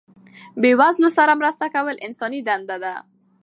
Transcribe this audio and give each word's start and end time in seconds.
بې 0.61 0.71
وزلو 0.79 1.09
سره 1.17 1.33
مرسته 1.39 1.65
کول 1.75 1.95
انساني 2.05 2.39
دنده 2.47 2.77
ده. 2.83 2.93